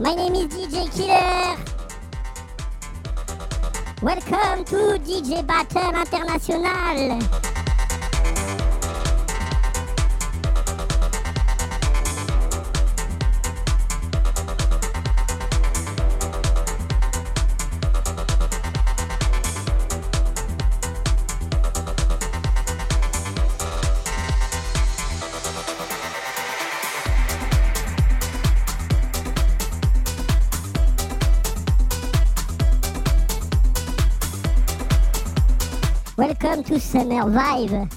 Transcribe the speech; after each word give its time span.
My 0.00 0.14
name 0.14 0.32
is 0.36 0.46
DJ 0.46 0.86
Killer. 0.94 1.58
Welcome 4.00 4.64
to 4.66 4.96
DJ 5.02 5.44
Battle 5.44 5.88
International. 5.88 7.57
to 36.68 36.78
some 36.78 37.10
Elvira. 37.10 37.88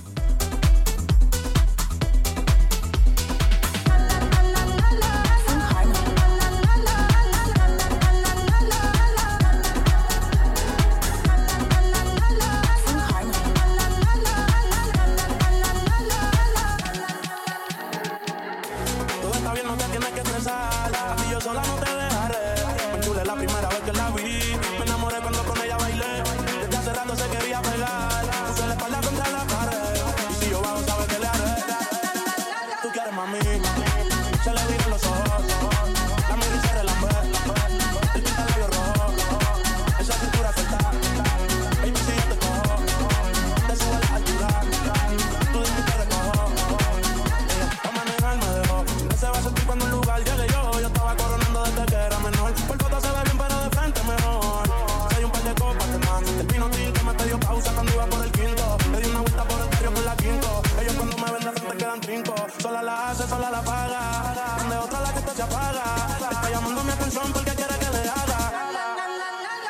apaga. 63.61 64.57
Donde 64.59 64.77
otra 64.77 65.01
la 65.01 65.13
que 65.13 65.35
se 65.35 65.41
apaga. 65.41 65.83
Está 66.31 66.49
llamando 66.49 66.83
mi 66.83 66.91
atención 66.91 67.33
porque 67.33 67.51
quiere 67.51 67.75
que 67.79 67.89
le 67.89 68.09
haga. 68.09 68.39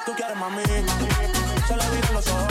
Tú 0.06 0.14
quieres 0.14 0.38
mami, 0.38 0.64
se 1.68 1.76
le 1.78 1.84
olvidan 1.88 2.14
los 2.14 2.28
ojos. 2.28 2.51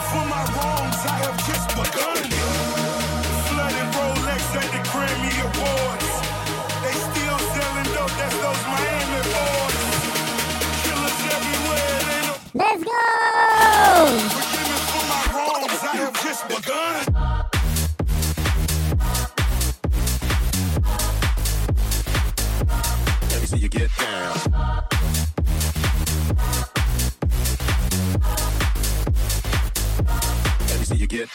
for 0.00 0.24
my 0.30 0.44
wrongs, 0.54 1.00
I 1.06 1.16
have 1.26 1.38
just 1.48 1.68
begun. 1.74 2.22
Flooded 3.48 3.88
Rolex 3.96 4.42
at 4.54 4.68
the 4.70 4.80
Grammy 4.90 5.32
Awards. 5.48 6.12
They 6.82 6.94
still 6.94 7.38
selling 7.54 7.90
dope, 7.94 8.14
that's 8.18 8.36
those 8.38 8.62
Miami 8.70 9.22
boys. 9.34 9.82
Killers 10.84 11.18
everywhere, 11.34 11.98
they 12.08 12.20
know. 12.26 12.38
Let's 12.54 12.82
go! 12.84 13.00
For 14.92 15.04
my 15.12 15.24
wrongs, 15.34 15.82
I 15.82 15.96
have 15.96 16.16
just 16.22 16.42
begun. 16.48 17.17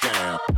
down. 0.01 0.53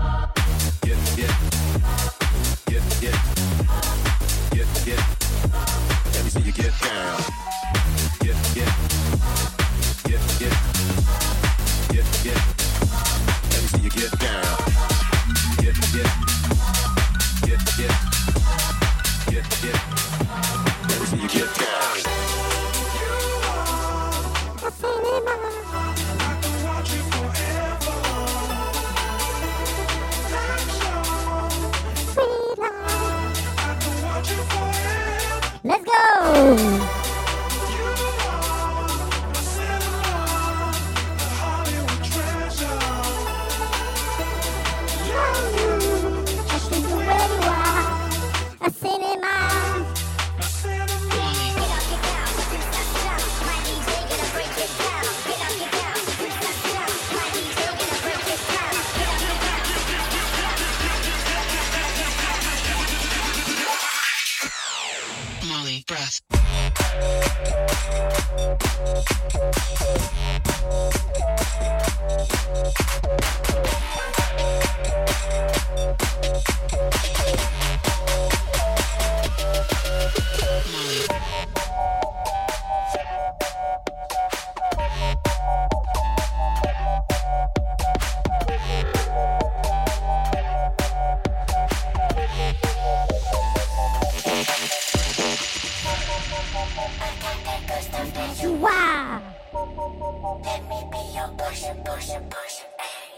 push 101.37 101.63
and 101.65 101.85
push 101.85 102.09
and 102.11 102.29
push 102.29 102.61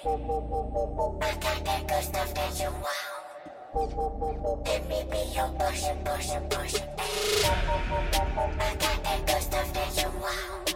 I 0.05 0.07
got 1.41 1.65
that 1.65 1.87
good 1.87 2.03
stuff 2.03 2.33
that 2.33 2.59
you 2.59 2.71
want. 2.71 2.85
Let 4.65 4.87
me 4.87 5.03
be 5.11 5.17
your 5.35 5.49
push 5.59 5.83
and 5.83 6.05
push 6.05 6.29
and 6.31 6.49
push 6.49 6.75
I 6.75 6.77
got 8.79 9.03
that 9.03 9.27
good 9.27 9.41
stuff 9.41 9.73
that 9.73 10.01
you 10.01 10.09
want. 10.19 10.66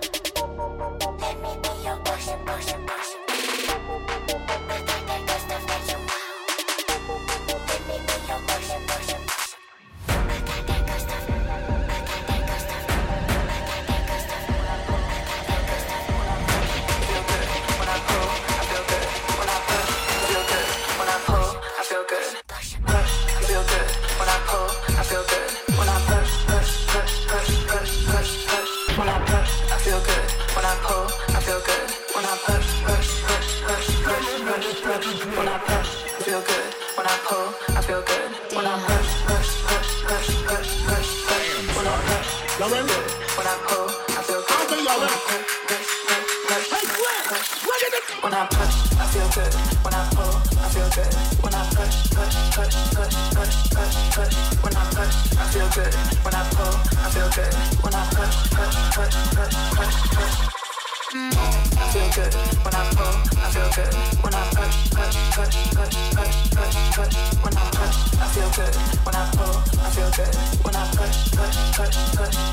push, 71.01 71.31
push, 71.35 71.97
push, 72.15 72.15
push. 72.15 72.50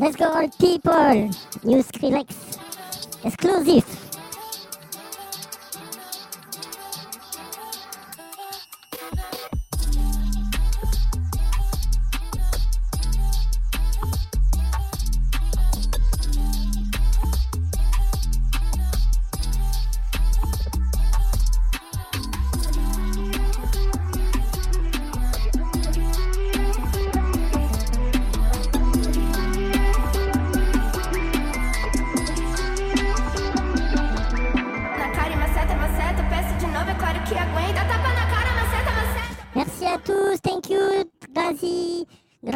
Let's 0.00 0.14
go 0.14 0.26
all 0.26 0.48
people! 0.48 1.28
New 1.64 1.82
Skrillex 1.82 2.56
exclusive! 3.24 3.97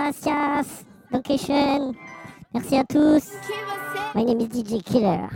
Gracias. 0.02 0.84
Location. 1.12 1.94
Merci 2.52 2.76
à 2.76 2.82
tous. 2.84 3.22
My 4.16 4.24
name 4.24 4.40
is 4.40 4.48
DJ 4.48 4.82
Killer. 4.82 5.28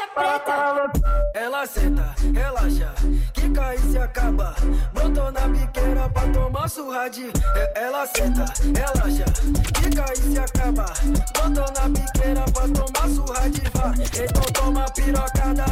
Faixa 0.00 0.06
preta. 0.14 0.90
Ela 1.34 1.66
senta, 1.66 2.14
relaxa, 2.34 2.92
quica 3.32 3.74
e 3.74 3.78
se 3.78 3.98
acaba. 3.98 4.54
Brotou 4.92 5.30
na 5.32 5.40
biqueira 5.48 6.08
pra 6.08 6.22
tomar 6.28 6.68
surra 6.68 7.08
de. 7.10 7.26
E- 7.26 7.32
Ela 7.74 8.06
senta, 8.06 8.44
relaxa, 8.62 9.24
quica 9.74 10.04
e 10.12 10.32
se 10.32 10.38
acaba. 10.38 10.86
Brotou 11.32 11.72
na 11.74 11.88
biqueira 11.88 12.44
pra 12.52 12.68
tomar 12.68 13.08
surra 13.08 13.50
de 13.50 13.60
vá. 13.70 13.92
Então 14.22 14.42
toma 14.52 14.84
pirocada, 14.94 15.64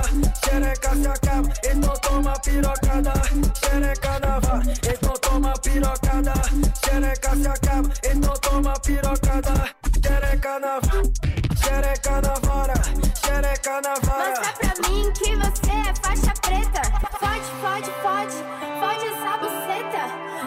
xereca 0.45 0.97
se 0.97 1.07
acaba. 1.09 1.53
Então 1.65 1.95
toma 1.95 2.33
pirocada, 2.41 3.13
xereca 3.55 4.19
na 4.21 4.39
vá. 4.41 4.63
Então 4.93 5.13
toma 5.15 5.53
pirocada, 5.63 6.33
xereca 6.85 7.37
se 7.37 7.49
acaba. 7.49 7.91
Então 8.05 8.35
toma 8.35 8.75
pirocada, 8.81 9.55
xereca 10.03 10.59
na 10.61 10.81
vá. 10.81 11.38
Xereca 11.63 12.21
na 12.23 12.35
vara, 12.47 12.75
xereca 13.25 13.81
na 13.81 13.95
vara. 14.07 14.29
Mostra 14.31 14.53
pra 14.53 14.89
mim 14.89 15.13
que 15.13 15.37
você 15.37 15.71
é 15.71 15.95
faixa 16.03 16.33
preta. 16.41 16.83
Fode, 17.19 17.49
fode, 17.61 17.91
fode, 18.03 18.37
fode 18.81 19.05
essa 19.07 19.37
buceta. 19.39 20.05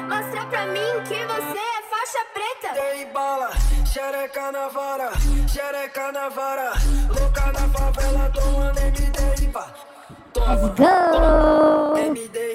Mostra 0.09 0.45
pra 0.45 0.65
mim 0.67 0.91
que 1.07 1.19
você 1.25 1.59
é 1.59 1.81
faixa 1.89 2.25
preta. 2.33 2.69
Dei 2.73 3.05
bala, 3.05 3.51
xereca 3.85 4.51
na 4.51 4.67
vara, 4.67 5.11
xereca 5.47 6.11
na 6.11 6.29
vara. 6.29 6.73
Louca 7.07 7.51
na 7.51 7.67
favela, 7.69 8.31
tomando 8.33 8.79
MD 8.79 9.47
pá. 9.51 9.67
Toma, 10.33 10.55
Go! 10.77 11.97
MD 11.97 12.50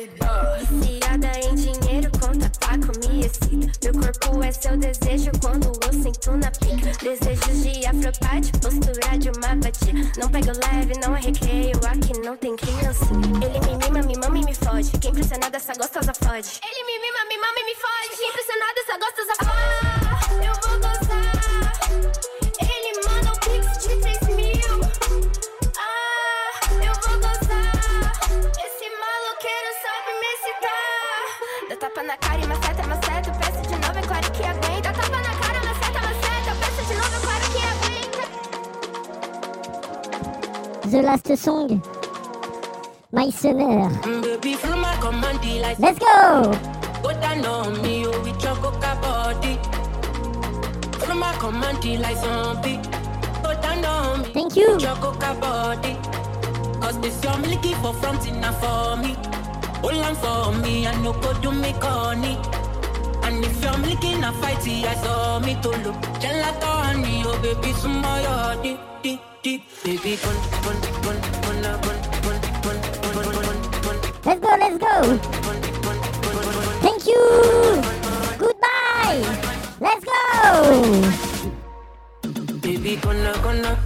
Meu 3.86 3.94
corpo 4.02 4.42
é 4.42 4.50
seu 4.50 4.76
desejo 4.76 5.30
quando 5.40 5.66
eu 5.86 5.92
sinto 5.92 6.32
na 6.32 6.50
pica. 6.50 6.90
Desejos 7.00 7.62
de 7.62 7.86
afropate, 7.86 8.50
postura 8.58 9.16
de 9.16 9.30
uma 9.30 9.54
vadia. 9.62 9.94
Não 10.18 10.28
pego 10.28 10.50
leve, 10.50 10.98
não 11.06 11.16
é 11.16 11.20
recreio, 11.20 11.76
aqui 11.86 12.18
não 12.18 12.36
tem 12.36 12.56
criança. 12.56 13.04
Ele 13.40 13.60
me 13.60 13.84
mima, 13.84 14.02
me 14.02 14.16
mama 14.18 14.38
e 14.38 14.44
me 14.44 14.54
fode. 14.54 14.90
Fiquei 14.90 15.10
impressionada, 15.10 15.56
essa 15.56 15.72
gostosa 15.74 16.12
fode. 16.14 16.60
Ele 16.66 16.84
me 16.84 16.98
mima, 16.98 17.28
me 17.28 17.38
mama 17.38 17.58
e 17.60 17.64
me 17.64 17.74
fode. 17.76 18.10
Fiquei 18.10 18.28
impressionada, 18.28 18.80
essa 18.80 18.98
gostosa 18.98 19.34
fode. 19.38 19.85
The 40.86 41.02
last 41.02 41.26
song. 41.36 41.82
My 43.10 43.28
summer. 43.30 43.90
Baby, 44.22 44.54
from 44.54 44.80
my 44.80 44.94
command, 45.00 45.42
like 45.60 45.80
Let's 45.80 45.98
go! 45.98 46.54
Go 47.02 47.10
down 47.20 47.44
on 47.44 47.82
me, 47.82 48.06
oh, 48.06 48.22
with 48.22 48.40
your 48.40 48.54
coca 48.54 48.96
body. 49.02 49.58
From 51.04 51.18
my 51.18 51.32
command, 51.40 51.82
like 52.00 52.16
zombie. 52.18 52.78
Go 53.42 53.60
down 53.60 53.84
on 53.84 54.22
me, 54.22 54.28
Thank 54.32 54.54
you. 54.54 54.74
with 54.74 54.82
your 54.82 54.94
coca 55.02 55.34
body. 55.40 55.96
Cause 56.80 57.00
this 57.00 57.18
your 57.24 57.36
milky 57.38 57.74
for 57.82 57.92
front 57.94 58.28
enough 58.28 58.60
for 58.60 58.96
me. 58.96 59.16
Hold 59.82 60.06
on 60.06 60.14
for 60.14 60.52
me, 60.62 60.86
I 60.86 60.94
no 61.02 61.14
go 61.14 61.32
do 61.40 61.50
me 61.50 61.72
corny. 61.80 62.38
And 63.24 63.44
if 63.44 63.60
you're 63.60 63.76
milky 63.78 64.14
na 64.20 64.30
fight, 64.38 64.62
I 64.62 64.94
saw 65.02 65.36
oh, 65.36 65.40
me 65.40 65.58
to 65.62 65.68
look. 65.82 65.96
Gelato 66.22 66.62
oh 67.26 67.38
baby, 67.42 67.72
sumo 67.74 68.22
yo 68.22 68.62
di 68.62 68.85
Let's 69.46 69.62
go, 74.42 74.50
let's 74.58 74.76
go! 74.76 75.16
Thank 76.82 77.06
you! 77.06 77.22
Goodbye! 78.38 79.22
Let's 79.78 80.04
go! 80.04 80.18
Baby, 82.58 82.96
gonna, 82.96 83.32
gonna 83.44 83.78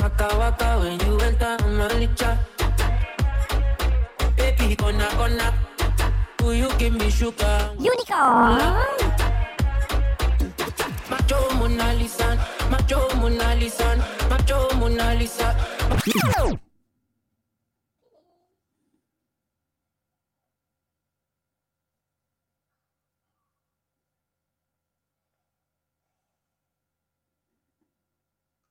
Waka, 0.00 0.26
waka 0.36 0.80
when 0.80 0.98
you 1.06 1.14
enter 1.20 1.56
my 1.78 1.86
licha 2.02 2.38
Baby, 4.36 4.74
gonna, 4.74 5.08
gonna 5.16 5.54
Will 6.40 6.54
you 6.54 6.68
give 6.78 6.94
me 6.94 7.08
sugar? 7.08 7.70
Unicorn! 7.78 8.58
Macho 11.08 11.54
Mona 11.54 11.94
Lisa 11.94 12.61
Macho 12.72 13.06
Mona 13.20 13.54
Lisa. 13.54 13.88
Macho 14.30 14.68
Mona 14.78 15.14
Lisa 15.14 15.54